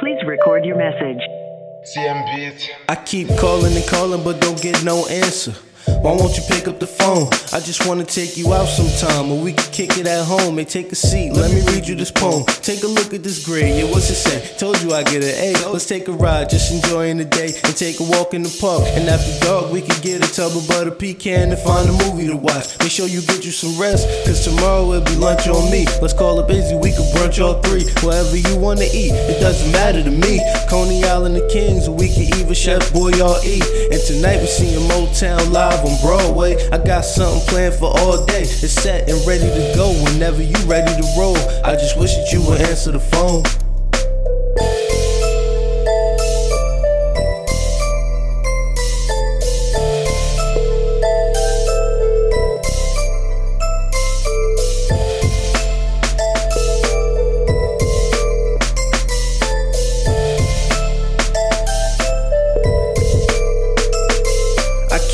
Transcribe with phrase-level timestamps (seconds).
[0.00, 1.22] tone, please record your message.
[1.84, 2.70] CM Beat.
[2.88, 5.54] I keep calling and calling, but don't get no answer.
[5.86, 7.28] Why won't you pick up the phone?
[7.52, 10.58] I just wanna take you out sometime, or we can kick it at home.
[10.58, 12.44] Hey, take a seat, let me read you this poem.
[12.62, 14.56] Take a look at this grade, yeah, what's it say?
[14.56, 15.68] Told you I get an A.
[15.70, 18.84] Let's take a ride, just enjoying the day, and take a walk in the park.
[18.96, 22.28] And after dark, we can get a tub of butter pecan and find a movie
[22.28, 22.78] to watch.
[22.80, 25.86] Make sure you get you some rest, cause tomorrow it'll be lunch on me.
[26.00, 27.84] Let's call it busy, we can brunch all three.
[28.06, 30.40] Whatever you wanna eat, it doesn't matter to me.
[30.70, 33.60] Coney Island, the Kings, or we can even Chef Boyardee.
[33.90, 36.54] And tonight we're seeing Motown live on Broadway.
[36.70, 38.42] I got something planned for all day.
[38.42, 41.36] It's set and ready to go whenever you ready to roll.
[41.64, 43.42] I just wish that you would answer the phone.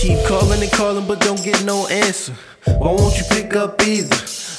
[0.06, 2.32] Keep calling and calling, but don't get no answer.
[2.64, 4.16] Why won't you pick up either?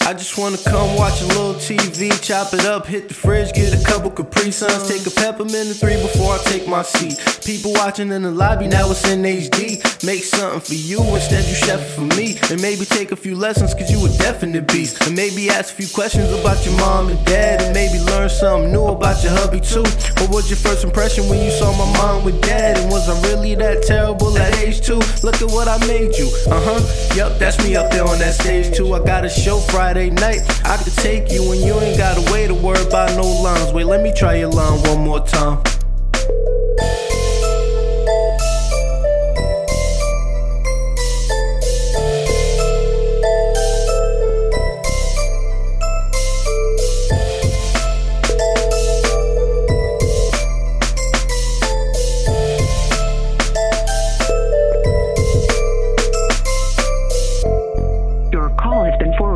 [0.08, 3.74] I just wanna come watch a little TV, chop it up, hit the fridge, get
[3.76, 7.20] a couple Capri Suns, take a peppermint and three before I take my seat.
[7.44, 9.84] People watching in the lobby, now it's in HD.
[10.06, 12.38] Make something for you, instead you chef for me.
[12.50, 15.06] And maybe take a few lessons, cause you a definite beast.
[15.06, 18.72] And maybe ask a few questions about your mom and dad, and maybe learn something
[18.72, 19.84] new about your hubby too.
[20.22, 22.78] What was your first impression when you saw my mom with dad?
[22.78, 25.02] And was I really that terrible at age two?
[25.24, 26.28] Look at what I made you.
[26.48, 27.16] Uh huh.
[27.16, 28.94] Yup, that's me up there on that stage too.
[28.94, 30.42] I got a show Friday night.
[30.66, 33.74] I could take you and you ain't gotta wait to worry about no lines.
[33.74, 35.64] Wait, let me try your line one more time.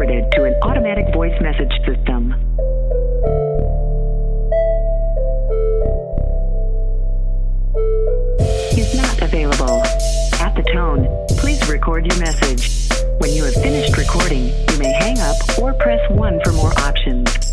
[0.02, 2.34] forwarded to an automatic voice message system.
[8.78, 9.82] Is not available.
[10.40, 11.08] At the tone,
[11.38, 12.90] please record your message.
[13.20, 17.51] When you have finished recording, you may hang up or press 1 for more options.